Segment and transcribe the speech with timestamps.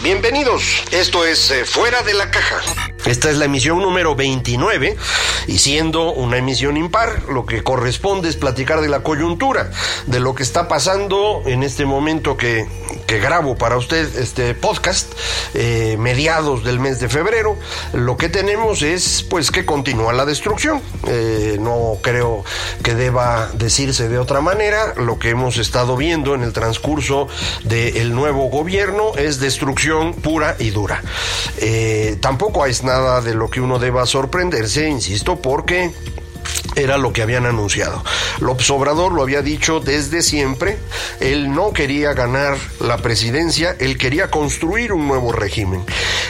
[0.00, 2.60] Bienvenidos, esto es eh, Fuera de la Caja.
[3.04, 4.96] Esta es la emisión número 29
[5.48, 9.72] y siendo una emisión impar, lo que corresponde es platicar de la coyuntura,
[10.06, 12.68] de lo que está pasando en este momento que,
[13.08, 15.10] que grabo para usted este podcast,
[15.54, 17.56] eh, mediados del mes de febrero.
[17.94, 20.82] Lo que tenemos es pues que continúa la destrucción.
[21.06, 22.44] Eh, no creo
[22.82, 24.92] que deba decirse de otra manera.
[24.98, 27.28] Lo que hemos estado viendo en el transcurso
[27.64, 31.02] del nuevo gobierno es destrucción pura y dura.
[31.56, 35.94] Eh, tampoco es nada de lo que uno deba sorprenderse, insisto, porque
[36.78, 38.02] era lo que habían anunciado.
[38.40, 40.78] López Obrador lo había dicho desde siempre,
[41.20, 45.84] él no quería ganar la presidencia, él quería construir un nuevo régimen.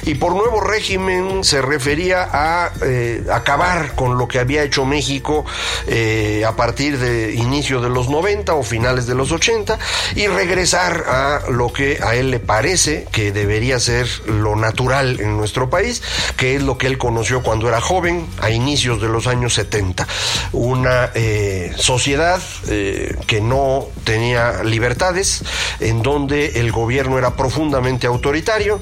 [0.05, 5.45] Y por nuevo régimen se refería a eh, acabar con lo que había hecho México
[5.87, 9.79] eh, a partir de inicio de los 90 o finales de los 80
[10.17, 15.37] y regresar a lo que a él le parece que debería ser lo natural en
[15.37, 16.03] nuestro país,
[16.37, 20.07] que es lo que él conoció cuando era joven, a inicios de los años 70
[20.53, 25.43] una eh, sociedad eh, que no tenía libertades,
[25.81, 28.81] en donde el gobierno era profundamente autoritario,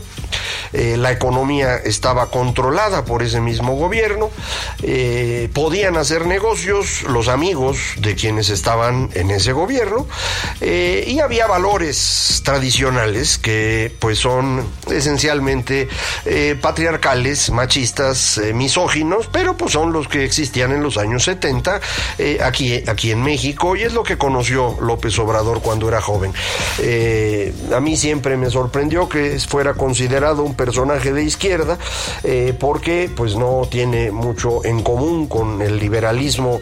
[0.73, 4.31] eh, la economía estaba controlada por ese mismo gobierno,
[5.53, 10.06] podían hacer negocios los amigos de quienes estaban en ese gobierno
[10.61, 15.89] y había valores tradicionales que pues son esencialmente
[16.61, 21.35] patriarcales, machistas, misóginos, pero pues son los que existían en los años 70
[22.19, 26.32] eh, aquí, aquí en México y es lo que conoció López Obrador cuando era joven.
[26.78, 31.78] Eh, a mí siempre me sorprendió que fuera considerado un personaje de izquierda
[32.24, 36.60] eh, porque pues no tiene mucho en común con el liberalismo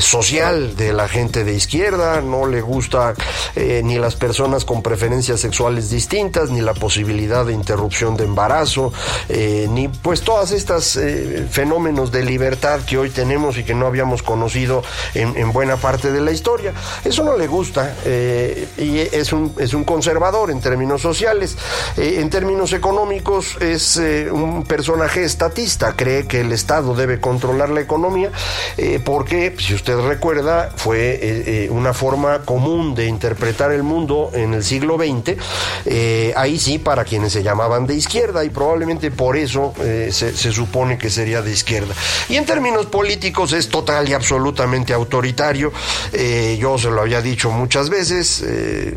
[0.00, 3.14] social de la gente de izquierda, no le gusta
[3.56, 8.92] ni las personas con preferencias sexuales distintas, ni la posibilidad de interrupción de embarazo,
[9.28, 10.98] ni pues todas estas
[11.50, 14.82] fenómenos de libertad que hoy tenemos y que no habíamos conocido
[15.14, 16.72] en, buena parte de la historia.
[17.04, 21.56] Eso no le gusta eh, y es un, es un conservador en términos sociales.
[21.98, 27.68] Eh, en términos económicos es eh, un personaje estatista, cree que el Estado debe controlar
[27.70, 28.30] la economía
[29.04, 34.96] porque, si usted recuerda, fue una forma común de interpretar el mundo en el siglo
[34.96, 35.36] XX,
[36.36, 40.96] ahí sí para quienes se llamaban de izquierda y probablemente por eso se, se supone
[40.96, 41.94] que sería de izquierda.
[42.28, 43.66] Y en términos políticos es
[44.08, 45.72] y absolutamente autoritario.
[46.12, 48.94] Eh, yo se lo había dicho muchas veces, eh,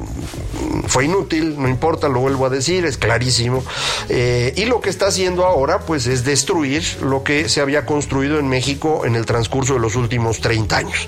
[0.88, 3.64] fue inútil, no importa, lo vuelvo a decir, es clarísimo.
[4.10, 8.40] Eh, y lo que está haciendo ahora, pues, es destruir lo que se había construido
[8.40, 11.08] en México en el transcurso de los últimos 30 años.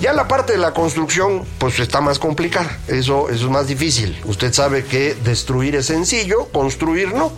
[0.00, 4.20] Ya la parte de la construcción, pues, está más complicada, eso, eso es más difícil.
[4.24, 7.32] Usted sabe que destruir es sencillo, construir no.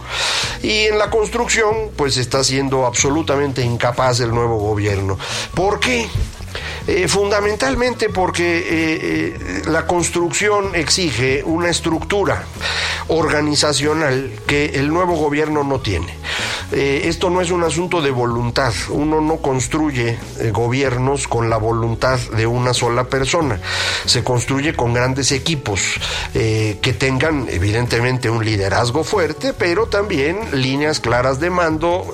[0.63, 5.19] Y en la construcción, pues, está siendo absolutamente incapaz el nuevo gobierno.
[5.55, 6.09] ¿Por qué?
[6.87, 12.45] Eh, fundamentalmente porque eh, eh, la construcción exige una estructura
[13.09, 16.15] organizacional que el nuevo gobierno no tiene.
[16.73, 20.19] esto no es un asunto de voluntad, uno no construye
[20.53, 23.61] gobiernos con la voluntad de una sola persona,
[24.07, 25.81] se construye con grandes equipos
[26.33, 32.13] que tengan evidentemente un liderazgo fuerte, pero también líneas claras de mando,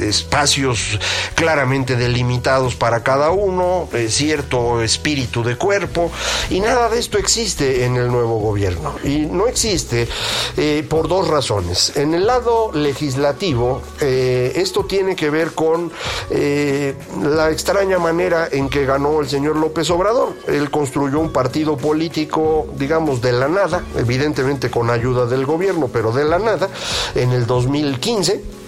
[0.00, 0.98] espacios
[1.34, 6.10] claramente delimitados para cada uno, eh, cierto espíritu de cuerpo,
[6.50, 8.94] y nada de esto existe en el nuevo gobierno.
[9.04, 10.08] Y no existe
[10.56, 11.96] eh, por dos razones.
[11.96, 15.90] En el lado legislativo, eh, esto tiene que ver con
[16.30, 20.34] la extraña manera en que ganó el señor López Obrador.
[20.46, 26.12] Él construyó un partido político, digamos, de la nada, evidentemente con ayuda del gobierno, pero
[26.12, 26.68] de la nada,
[27.14, 28.65] en el 2015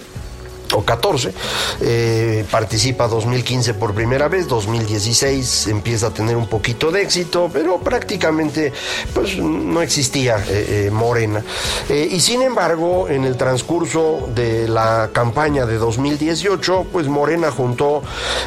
[0.73, 1.33] o 14,
[1.81, 7.79] eh, participa 2015 por primera vez, 2016 empieza a tener un poquito de éxito, pero
[7.79, 8.71] prácticamente
[9.13, 11.43] pues no existía eh, eh, Morena.
[11.89, 18.03] y sin embargo, en el transcurso de la campaña de 2018, pues Morena juntó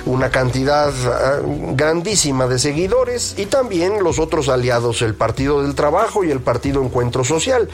[0.07, 1.41] una cantidad ah,
[1.75, 6.83] grandísima de seguidores y también los otros aliados, el Partido del Trabajo y el Partido
[6.83, 7.69] Encuentro Social,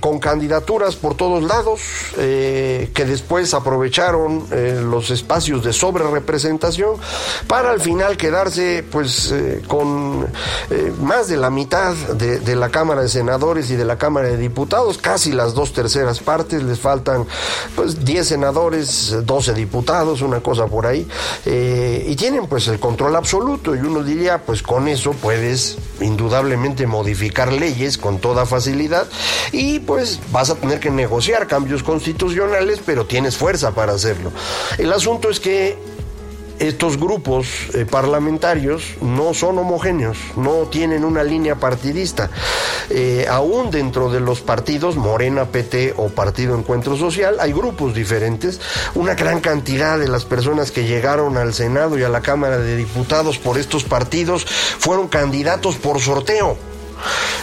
[0.00, 1.80] con candidaturas por todos lados
[2.16, 6.96] que después aprovecharon eh, los espacios de sobrerepresentación
[7.46, 10.26] para al final quedarse pues eh, con
[10.70, 14.36] eh, más de la mitad de, la Cámara de Senadores y de la Cámara de
[14.36, 17.24] Diputados, casi las dos terceras partes, les faltan
[17.74, 21.06] pues 10 senadores, 12 diputados, una cosa por ahí,
[21.44, 27.52] y tienen pues el control absoluto y uno diría pues con eso puedes indudablemente modificar
[27.52, 29.06] leyes con toda facilidad
[29.52, 34.32] y pues vas a tener que negociar cambios constitucionales, pero tienes fuerza para hacerlo.
[34.78, 35.78] El asunto es que
[36.58, 42.30] estos grupos eh, parlamentarios no son homogéneos, no tienen una línea partidista.
[42.88, 48.60] Eh, aún dentro de los partidos, Morena, PT o Partido Encuentro Social, hay grupos diferentes.
[48.94, 52.76] Una gran cantidad de las personas que llegaron al Senado y a la Cámara de
[52.76, 56.56] Diputados por estos partidos fueron candidatos por sorteo.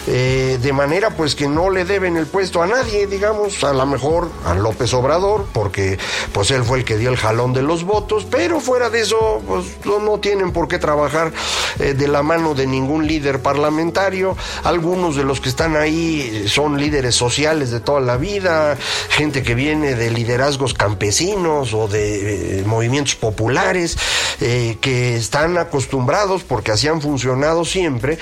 [0.06, 3.86] Eh, de manera pues que no le deben el puesto a nadie, digamos, a lo
[3.86, 5.98] mejor a López Obrador, porque
[6.32, 9.42] pues él fue el que dio el jalón de los votos, pero fuera de eso,
[9.46, 11.32] pues no, tienen por qué trabajar
[11.78, 16.78] eh, de la mano de ningún líder parlamentario, algunos de los que están ahí son
[16.78, 18.76] líderes sociales de toda la vida,
[19.08, 23.96] gente que viene de liderazgos campesinos o de eh, movimientos populares,
[24.38, 28.18] que están acostumbrados, porque así han funcionado siempre,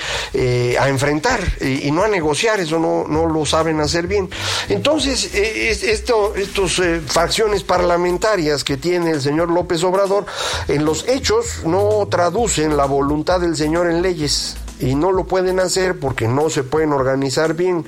[0.79, 1.22] a enfrentar
[1.61, 4.29] y, no a negociar, eso no, no lo saben hacer bien.
[4.69, 10.25] Entonces, eh, esto, estos eh, facciones parlamentarias que tiene el señor López Obrador,
[10.67, 15.59] en los hechos no traducen la voluntad del señor en leyes y no lo pueden
[15.59, 17.85] hacer porque no se pueden organizar bien.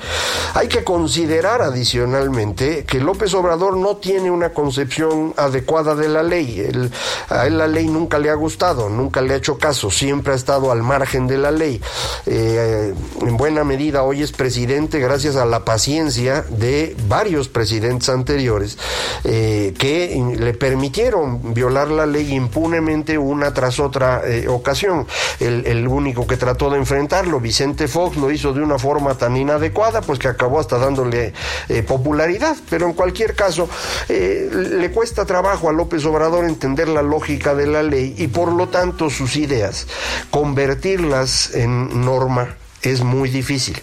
[0.54, 6.92] Hay que considerar adicionalmente que López Obrador no tiene una concepción adecuada de la ley.
[7.30, 10.36] a él la ley nunca le ha gustado, nunca le ha hecho caso, siempre ha
[10.36, 11.82] estado al margen de la ley.
[12.26, 18.78] Eh, en buena medida hoy es presidente gracias a la paciencia de varios presidentes anteriores
[19.24, 25.08] eh, que le permitieron violar la ley impunemente una tras otra eh, ocasión.
[25.40, 27.40] El, el único que trató de enfrentarlo.
[27.40, 31.34] Vicente Fox lo hizo de una forma tan inadecuada, pues que acabó hasta dándole
[31.70, 32.56] eh, popularidad.
[32.70, 33.70] Pero en cualquier caso,
[34.10, 38.52] eh, le cuesta trabajo a López Obrador entender la lógica de la ley y por
[38.52, 39.88] lo tanto sus ideas,
[40.30, 42.56] convertirlas en norma
[42.86, 43.82] es muy difícil.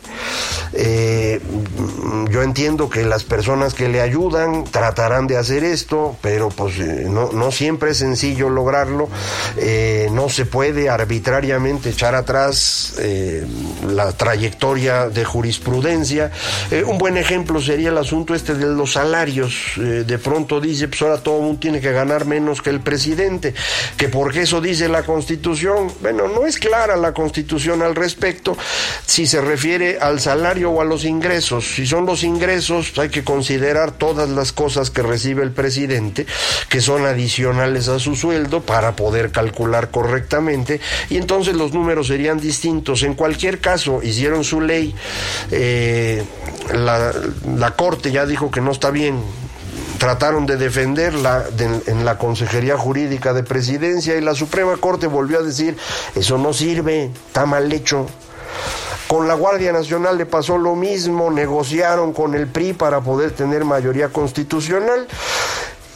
[0.72, 1.40] Eh,
[2.52, 7.50] entiendo que las personas que le ayudan tratarán de hacer esto, pero pues eh, no,
[7.50, 9.08] siempre es sencillo lograrlo.
[9.56, 12.94] Eh, no se puede arbitrariamente echar atrás
[13.87, 16.31] la trayectoria de jurisprudencia.
[16.87, 19.72] un buen ejemplo sería el asunto este de los salarios.
[19.76, 23.54] de pronto dice, pues ahora todo el mundo tiene que ganar menos que el presidente,
[23.96, 25.90] que porque eso dice la Constitución.
[26.02, 28.58] Bueno, no es clara la Constitución al respecto
[29.06, 31.64] si se refiere al salario o a los ingresos.
[31.76, 32.41] Si son los ingresos,
[32.98, 36.26] hay que considerar todas las cosas que recibe el presidente,
[36.68, 42.40] que son adicionales a su sueldo, para poder calcular correctamente, y entonces los números serían
[42.40, 43.02] distintos.
[43.02, 44.94] En cualquier caso, hicieron su ley,
[45.50, 46.24] eh,
[46.74, 47.12] la,
[47.56, 49.22] la Corte ya dijo que no está bien
[49.99, 51.44] trataron de defenderla
[51.87, 55.76] en la Consejería Jurídica de Presidencia y la Suprema Corte volvió a decir,
[56.16, 58.08] eso no sirve, está mal hecho.
[59.12, 63.62] Con la Guardia Nacional le pasó lo mismo, negociaron con el PRI para poder tener
[63.62, 65.07] mayoría constitucional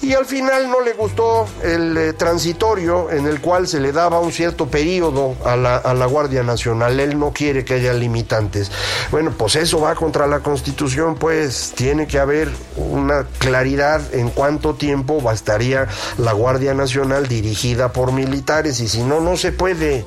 [0.02, 4.20] y al final no le gustó el eh, transitorio en el cual se le daba
[4.20, 7.00] un cierto periodo a la, a la, Guardia Nacional.
[7.00, 8.70] Él no quiere que haya limitantes.
[9.10, 14.74] Bueno, pues eso va contra la Constitución, pues tiene que haber una claridad en cuánto
[14.74, 15.88] tiempo bastaría
[16.18, 20.04] la Guardia Nacional dirigida por militares y si no, no se puede.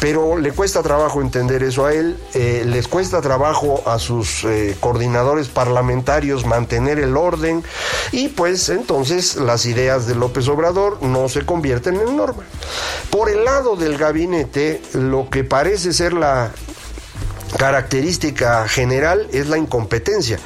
[0.00, 4.76] Pero le cuesta trabajo entender eso a él, eh, les cuesta trabajo a sus eh,
[4.78, 7.64] coordinadores parlamentarios mantener el orden
[8.12, 12.42] y pues entonces las ideas de López Obrador no se convierten en norma.
[13.10, 16.50] Por el lado del gabinete, lo que parece ser la
[17.56, 20.38] característica general es la incompetencia.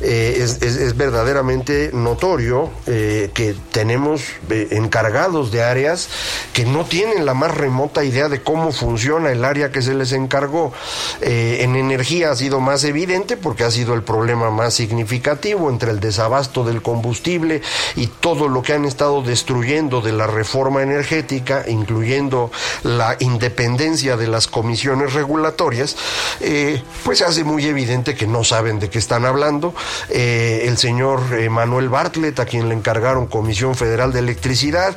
[0.00, 6.08] Eh, es, verdaderamente notorio eh, que tenemos eh, encargados de áreas
[6.52, 10.12] que no tienen la más remota idea de cómo funciona el área que se les
[10.12, 10.72] encargó.
[11.20, 16.00] en energía ha sido más evidente porque ha sido el problema más significativo entre el
[16.00, 17.62] desabasto del combustible
[17.96, 22.50] y todo lo que han estado destruyendo de la reforma energética, incluyendo
[22.82, 25.96] la independencia de las comisiones regulatorias.
[26.44, 29.74] Eh, pues hace muy evidente que no saben de qué están hablando.
[30.08, 34.96] Eh, el señor eh, Manuel Bartlett, a quien le encargaron Comisión Federal de Electricidad,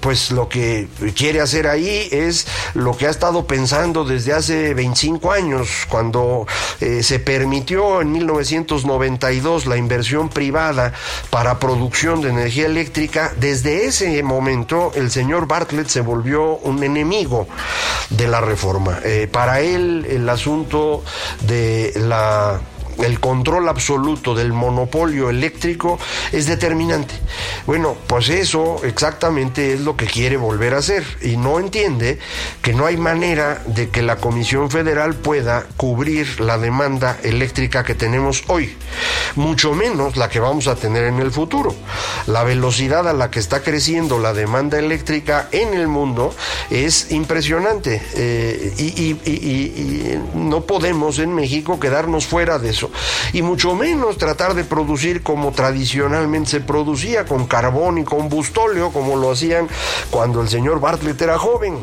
[0.00, 5.32] pues lo que quiere hacer ahí es lo que ha estado pensando desde hace 25
[5.32, 6.46] años, cuando
[6.78, 10.92] se permitió en 1992 la inversión privada
[11.30, 13.32] para producción de energía eléctrica.
[13.36, 17.46] Desde ese momento el señor Bartlett se volvió un enemigo
[18.10, 19.00] de la reforma.
[19.30, 21.02] para él, el asunto
[21.42, 22.60] de la
[23.02, 25.98] el control absoluto del monopolio eléctrico
[26.32, 27.14] es determinante.
[27.66, 32.18] Bueno, pues eso exactamente es lo que quiere volver a hacer y no entiende
[32.62, 37.94] que no hay manera de que la Comisión Federal pueda cubrir la demanda eléctrica que
[37.94, 38.76] tenemos hoy,
[39.34, 41.74] mucho menos la que vamos a tener en el futuro.
[42.26, 46.34] La velocidad a la que está creciendo la demanda eléctrica en el mundo
[46.70, 52.83] es impresionante eh, y no podemos en México quedarnos fuera de eso
[53.32, 59.16] y mucho menos tratar de producir como tradicionalmente se producía, con carbón y combustóleo, como
[59.16, 59.68] lo hacían
[60.10, 61.78] cuando el señor Bartlett era joven.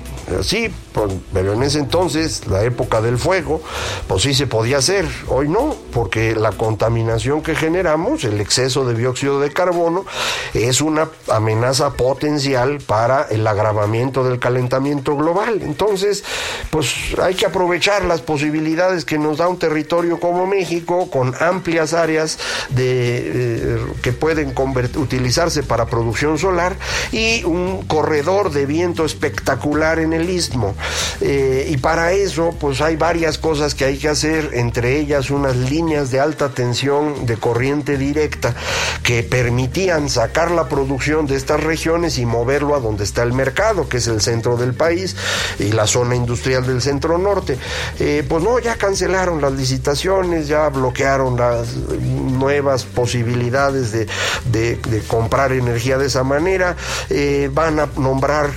[1.33, 3.61] Pero en ese entonces, la época del fuego,
[4.07, 5.07] pues sí se podía hacer.
[5.27, 10.05] Hoy no, porque la contaminación que generamos, el exceso de dióxido de carbono,
[10.53, 15.61] es una amenaza potencial para el agravamiento del calentamiento global.
[15.61, 16.23] Entonces,
[16.69, 21.93] pues hay que aprovechar las posibilidades que nos da un territorio como México, con amplias
[21.93, 22.37] áreas
[22.69, 24.53] de, eh, que pueden
[24.95, 26.75] utilizarse para producción solar
[27.11, 30.75] y un corredor de viento espectacular en el istmo.
[31.21, 35.55] Eh, y para eso, pues hay varias cosas que hay que hacer, entre ellas unas
[35.55, 38.55] líneas de alta tensión de corriente directa
[39.03, 43.87] que permitían sacar la producción de estas regiones y moverlo a donde está el mercado,
[43.87, 45.15] que es el centro del país
[45.59, 47.57] y la zona industrial del centro norte.
[47.99, 55.97] Eh, pues no, ya cancelaron las licitaciones, ya bloquearon las nuevas posibilidades de, comprar energía
[55.97, 56.75] de esa manera,
[57.09, 58.51] eh, van a nombrar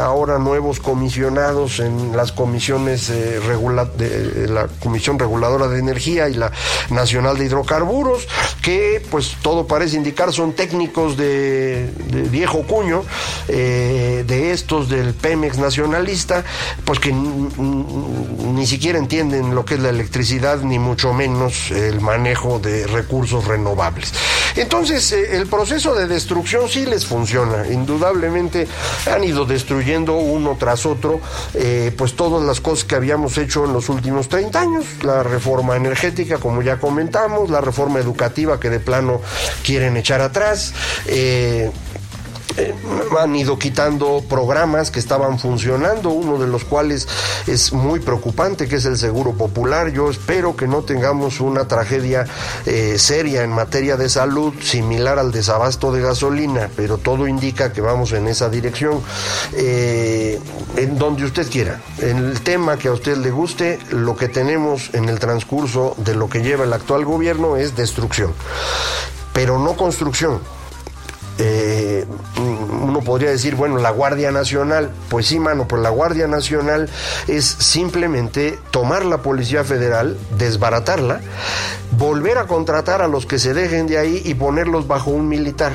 [0.00, 3.40] ahora nuevos comisionados en las comisiones eh,
[3.96, 6.50] de, la Comisión Reguladora de Energía y la
[6.90, 8.26] Nacional de Hidrocarburos,
[8.62, 11.90] que pues todo parece indicar son técnicos de,
[12.30, 13.04] viejo cuño,
[13.48, 16.44] eh, de estos del Pemex nacionalista,
[16.84, 22.58] pues que ni siquiera entienden lo que es la electricidad, ni mucho menos el manejo
[22.58, 24.12] de recursos renovables.
[24.56, 28.66] Entonces, eh, el proceso de destrucción sí les funciona, indudablemente
[29.10, 31.20] han ido destruyendo uno tras otro,
[31.96, 36.38] pues todas las cosas que habíamos hecho en los últimos 30 años, la reforma energética,
[36.38, 39.20] como ya comentamos, la reforma educativa que de plano
[39.64, 40.72] quieren echar atrás.
[41.06, 41.70] Eh,
[42.56, 42.74] eh,
[43.18, 47.06] han ido quitando programas que estaban funcionando, uno de los cuales
[47.46, 49.90] es muy preocupante, que es el Seguro Popular.
[49.92, 52.26] Yo espero que no tengamos una tragedia
[52.66, 57.80] eh, seria en materia de salud similar al desabasto de gasolina, pero todo indica que
[57.80, 59.00] vamos en esa dirección.
[59.54, 60.40] Eh,
[60.76, 64.90] en donde usted quiera, en el tema que a usted le guste, lo que tenemos
[64.94, 68.32] en el transcurso de lo que lleva el actual gobierno es destrucción,
[69.32, 70.40] pero no construcción
[71.38, 72.06] eh,
[72.36, 76.88] uno podría decir, bueno, la Guardia Nacional, pues sí, mano, pues la Guardia Nacional
[77.28, 81.20] es simplemente tomar la Policía Federal, desbaratarla,
[81.92, 85.72] volver a contratar a los que se dejen de ahí y ponerlos bajo un militar.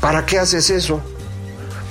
[0.00, 1.00] ¿Para qué haces eso?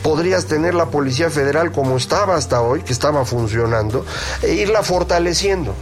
[0.06, 4.06] podrías tener la Policía Federal como estaba hasta hoy, que estaba funcionando,
[4.44, 5.74] e irla fortaleciendo.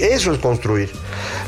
[0.00, 0.90] Eso es construir.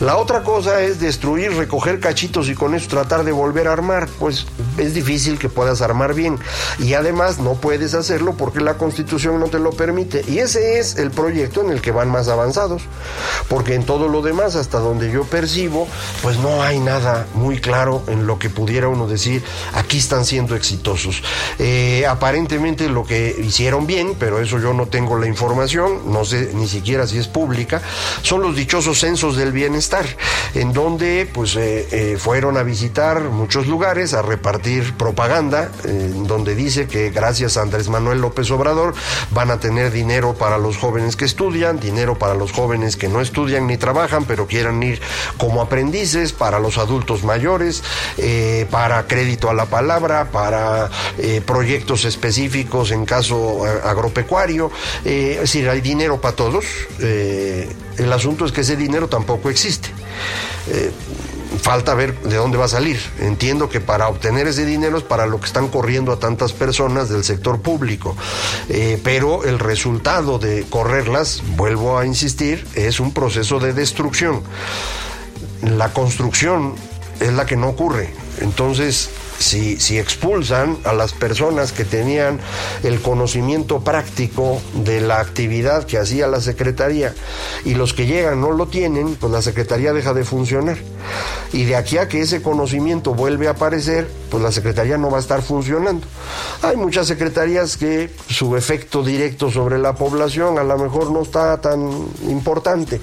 [0.01, 4.09] La otra cosa es destruir, recoger cachitos y con eso tratar de volver a armar.
[4.19, 4.47] Pues
[4.79, 6.39] es difícil que puedas armar bien.
[6.79, 10.25] Y además no puedes hacerlo porque la constitución no te lo permite.
[10.29, 12.83] Y ese es el proyecto en el que van más avanzados.
[13.49, 15.87] Porque en todo lo demás, hasta donde yo percibo,
[16.23, 19.43] pues no hay nada muy claro en lo que pudiera uno decir,
[19.75, 21.23] aquí están siendo exitosos.
[21.59, 26.51] Eh, aparentemente lo que hicieron bien, pero eso yo no tengo la información, no sé
[26.55, 27.83] ni siquiera si es pública,
[28.33, 30.07] son los dichosos censos del bienestar,
[30.55, 36.55] en donde pues eh, eh, fueron a visitar muchos lugares, a repartir propaganda, en donde
[36.55, 38.95] dice que gracias a Andrés Manuel López Obrador
[39.33, 43.21] van a tener dinero para los jóvenes que estudian, dinero para los jóvenes que no
[43.21, 45.03] estudian ni trabajan, pero quieran ir
[45.37, 47.83] como aprendices, para los adultos mayores,
[48.17, 50.89] eh, para crédito a la palabra, para
[51.45, 54.71] proyectos específicos en caso agropecuario,
[55.05, 56.65] es decir, hay dinero para todos.
[57.99, 59.89] El asunto es que ese dinero tampoco existe.
[60.69, 60.91] Eh,
[61.61, 62.99] falta ver de dónde va a salir.
[63.21, 67.09] Entiendo que para obtener ese dinero es para lo que están corriendo a tantas personas
[67.09, 68.17] del sector público,
[68.69, 74.43] eh, pero el resultado de correrlas, vuelvo a insistir, es un proceso de destrucción.
[75.63, 76.75] La construcción
[77.21, 78.13] es la que no ocurre.
[78.41, 79.11] Entonces,
[79.43, 82.41] si, si, expulsan a las personas que tenían
[82.83, 87.15] el conocimiento práctico de la actividad que hacía la Secretaría
[87.65, 90.79] y los que llegan no lo tienen, pues la Secretaría deja de funcionar.
[91.53, 95.19] Y de aquí a que ese conocimiento vuelve a aparecer, pues la Secretaría no va
[95.19, 96.07] a estar funcionando.
[96.63, 101.61] Hay muchas secretarías que su efecto directo sobre la población a lo mejor no está
[101.61, 101.81] tan
[102.29, 103.01] importante,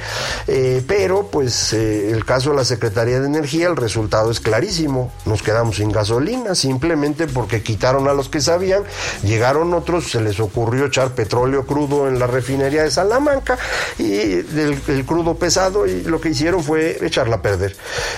[0.47, 5.11] eh, pero pues eh, el caso de la Secretaría de Energía, el resultado es clarísimo,
[5.25, 8.83] nos quedamos sin gasolina, simplemente porque quitaron a los que sabían,
[9.23, 13.57] llegaron otros, se les ocurrió echar petróleo crudo en la refinería de Salamanca
[13.97, 17.75] y el, crudo pesado y lo que hicieron fue echarla a perder.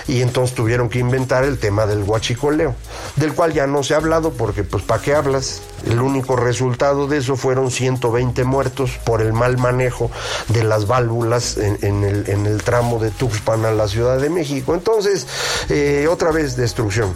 [0.08, 2.74] Y entonces tuvieron que inventar el tema del huachicoleo,
[3.16, 5.62] del cual ya no se ha hablado porque pues ¿para qué hablas?
[5.86, 10.10] El único resultado de eso fueron 120 muertos por el mal manejo
[10.48, 14.74] de las válvulas en, el, en el, tramo de Tuxpan a la Ciudad de México.
[14.74, 15.26] Entonces,
[15.68, 17.12] eh, otra vez destrucción.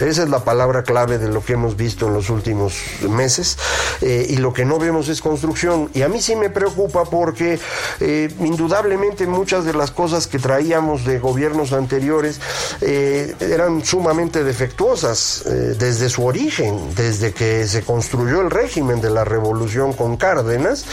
[0.00, 2.74] Esa es la palabra clave de lo que hemos visto en los últimos
[3.08, 3.58] meses
[4.00, 5.90] eh, y lo que no vemos es construcción.
[5.94, 7.58] Y a mí sí me preocupa porque
[8.00, 12.40] eh, indudablemente muchas de las cosas que traíamos de gobiernos anteriores
[12.80, 19.24] eh, eran sumamente defectuosas desde su origen, desde que se construyó el régimen de la
[19.24, 20.84] revolución con Cárdenas.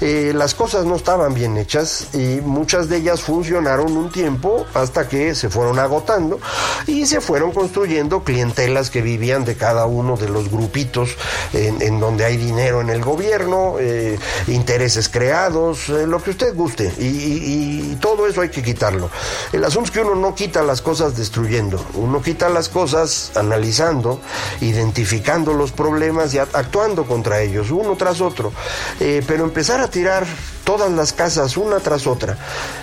[0.00, 5.34] las cosas no estaban bien hechas y muchas de ellas funcionaron un tiempo hasta que
[5.34, 6.38] se fueron agotando
[6.86, 11.16] y se fueron construyendo clientes telas que vivían de cada uno de los grupitos
[11.52, 16.92] en, donde hay dinero en el gobierno, eh, intereses creados, eh, lo que usted guste.
[16.98, 19.08] Y, todo eso hay que quitarlo.
[19.52, 24.20] El asunto es que uno no quita las cosas destruyendo, uno quita las cosas analizando,
[24.60, 28.52] identificando los problemas y actuando contra ellos, uno tras otro.
[29.00, 30.26] Eh, pero empezar a tirar
[30.64, 32.36] todas las casas una tras otra,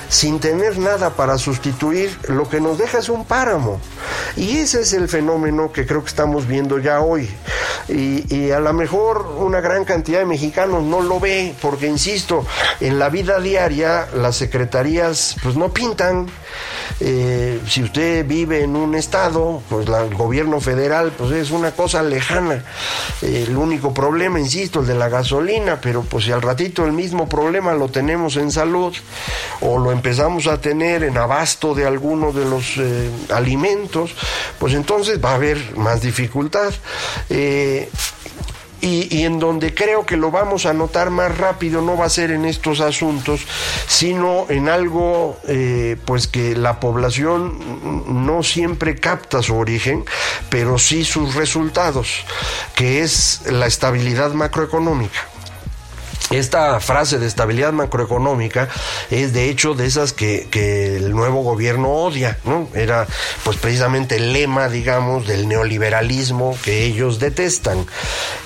[0.10, 3.80] sin tener nada para sustituir, lo que nos deja es un páramo.
[4.36, 7.29] Y ese es el fenómeno que creo que estamos viendo ya hoy.
[7.88, 12.46] Y, a lo mejor una gran cantidad de mexicanos no lo ve, porque insisto,
[12.79, 16.27] en la vida diaria las secretarías pues no pintan.
[17.00, 22.03] Eh, si usted vive en un estado, pues el gobierno federal pues es una cosa
[22.03, 22.64] lejana.
[23.22, 27.27] el único problema, insisto, el de la gasolina, pero pues si al ratito el mismo
[27.27, 28.94] problema lo tenemos en salud
[29.61, 34.11] o lo empezamos a tener en abasto de alguno de los eh, alimentos,
[34.59, 36.74] pues entonces va a haber más dificultad.
[38.81, 42.09] Eh, y, en donde creo que lo vamos a notar más rápido no va a
[42.09, 43.41] ser en estos asuntos,
[43.87, 50.05] sino en algo eh, pues que la población no siempre capta su origen,
[50.50, 52.25] pero sí sus resultados,
[52.75, 55.30] que es la estabilidad macroeconómica.
[56.31, 58.70] Esta frase de estabilidad macroeconómica
[59.09, 60.48] es de hecho de esas que,
[60.96, 62.70] el nuevo gobierno odia, ¿no?
[62.74, 63.05] Era
[63.44, 67.85] pues precisamente el lema, digamos, del neoliberalismo que ellos detestan.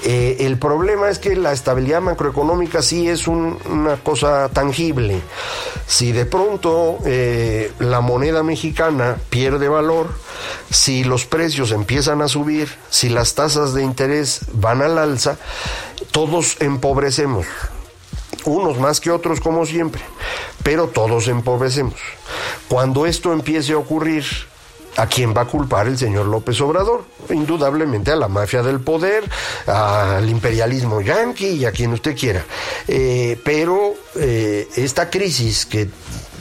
[0.03, 5.21] Eh, el problema es que la estabilidad macroeconómica sí es una cosa tangible.
[5.85, 10.09] Si de pronto eh, la moneda mexicana pierde valor,
[10.71, 15.37] si los precios empiezan a subir, si las tasas de interés van al alza,
[16.11, 17.45] todos empobrecemos
[18.45, 20.01] unos más que otros como siempre,
[20.63, 21.95] pero todos empobrecemos.
[22.67, 24.25] Cuando esto empiece a ocurrir,
[24.97, 27.03] ¿A quién va a culpar el señor López Obrador?
[27.29, 29.25] Indudablemente a la mafia del poder,
[29.67, 32.45] al imperialismo yanqui y a quien usted quiera.
[32.88, 35.89] Eh, pero eh, esta crisis que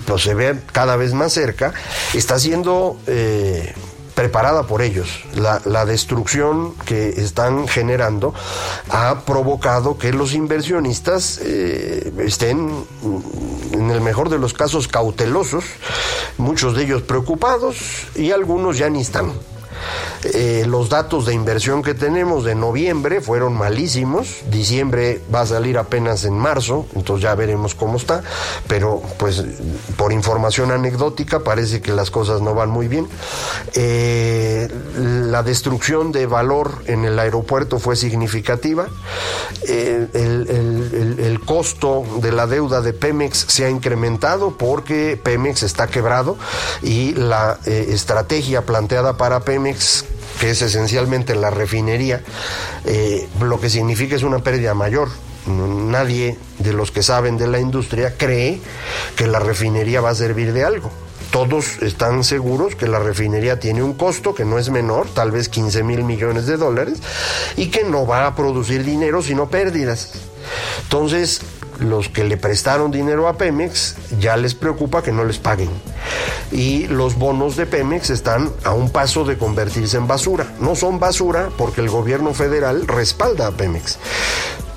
[0.07, 1.75] pues, se ve cada vez más cerca
[2.13, 3.75] está siendo eh,
[4.15, 5.25] preparada por ellos.
[5.35, 8.33] La, destrucción que están generando
[8.89, 12.85] ha provocado que los inversionistas eh, estén,
[13.73, 15.65] en el mejor de los casos, cautelosos,
[16.39, 17.77] muchos de ellos preocupados
[18.15, 19.33] y algunos ya ni están.
[20.33, 25.77] Eh, los datos de inversión que tenemos de noviembre fueron malísimos, diciembre va a salir
[25.77, 28.23] apenas en marzo, entonces ya veremos cómo está,
[28.67, 29.45] pero pues
[29.97, 33.07] por información anecdótica parece que las cosas no van muy bien.
[33.75, 38.89] Eh, la destrucción de valor en el aeropuerto fue significativa,
[39.69, 46.39] eh, el, costo de la deuda de Pemex se ha incrementado porque Pemex está quebrado
[46.83, 50.07] y la estrategia planteada para Pemex
[50.41, 52.23] que es esencialmente la refinería,
[52.85, 55.09] eh, lo que significa es una pérdida mayor.
[55.47, 58.61] Nadie de los que saben de la industria cree
[59.17, 60.91] que la refinería va a servir de algo.
[61.31, 65.49] Todos están seguros que la refinería tiene un costo que no es menor, tal vez
[65.49, 67.01] 15 mil millones de dólares,
[67.57, 70.13] y que no va a producir dinero sino pérdidas.
[70.85, 71.41] Entonces,
[71.79, 75.71] los que le prestaron dinero a Pemex ya les preocupa que no les paguen.
[76.53, 80.47] Y los bonos de Pemex están a un paso de convertirse en basura.
[80.61, 83.99] No son basura porque el gobierno federal respalda a Pemex.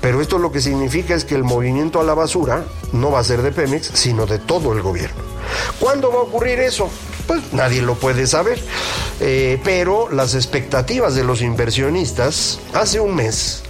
[0.00, 3.24] Pero esto lo que significa es que el movimiento a la basura no va a
[3.24, 5.22] ser de Pemex, sino de todo el gobierno.
[5.80, 6.88] ¿Cuándo va a ocurrir eso?
[7.26, 8.58] Pues nadie lo puede saber.
[9.20, 13.62] Eh, pero las expectativas de los inversionistas hace un mes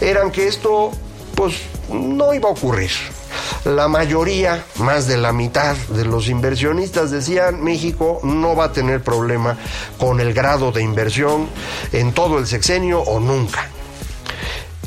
[0.00, 0.92] eran que esto
[1.34, 1.54] pues
[1.92, 2.90] no iba a ocurrir.
[3.64, 9.02] La mayoría, más de la mitad de los inversionistas decían México no va a tener
[9.02, 9.58] problema
[9.98, 11.48] con el grado de inversión
[11.92, 13.68] en todo el sexenio o nunca.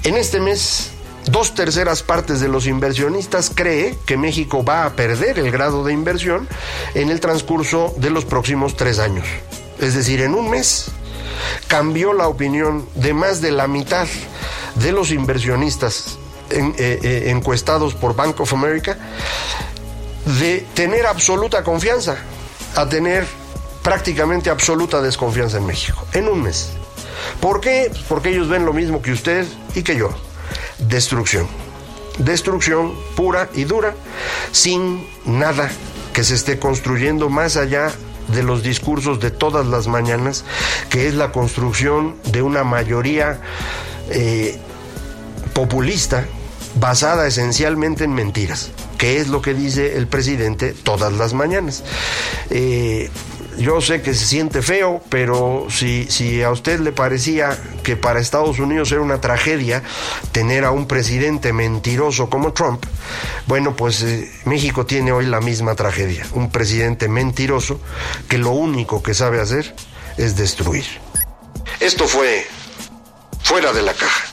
[0.03, 0.91] En este mes,
[1.25, 5.93] dos terceras partes de los inversionistas cree que México va a perder el grado de
[5.93, 6.47] inversión
[6.95, 9.25] en el transcurso de los próximos tres años.
[9.79, 10.91] Es decir, en un mes
[11.67, 14.07] cambió la opinión de más de la mitad
[14.75, 16.17] de los inversionistas
[16.53, 18.97] eh, eh, encuestados por Bank of America,
[20.39, 22.17] de tener absoluta confianza
[22.75, 23.25] a tener
[23.81, 26.69] prácticamente absoluta desconfianza en México, en un mes.
[27.39, 27.91] ¿Por qué?
[28.07, 30.09] Porque ellos ven lo mismo que usted y que yo.
[30.79, 31.47] Destrucción.
[32.17, 33.95] Destrucción pura y dura,
[34.51, 35.69] sin nada
[36.13, 37.91] que se esté construyendo más allá
[38.27, 40.45] de los discursos de todas las mañanas,
[40.89, 43.41] que es la construcción de una mayoría
[44.09, 44.57] eh,
[45.53, 46.25] populista
[46.75, 51.83] basada esencialmente en mentiras, que es lo que dice el presidente todas las mañanas.
[52.49, 53.09] Eh,
[53.57, 58.19] yo sé que se siente feo, pero si, si a usted le parecía que para
[58.19, 59.83] Estados Unidos era una tragedia
[60.31, 62.83] tener a un presidente mentiroso como Trump,
[63.45, 67.79] bueno, pues eh, México tiene hoy la misma tragedia, un presidente mentiroso
[68.27, 69.75] que lo único que sabe hacer
[70.17, 70.85] es destruir.
[71.79, 72.45] Esto fue
[73.43, 74.32] fuera de la caja.